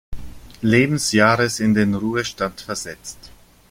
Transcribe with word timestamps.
Lebensjahres 0.63 1.59
in 1.59 1.75
den 1.75 1.93
Ruhestand 1.93 2.61
versetzt. 2.61 3.29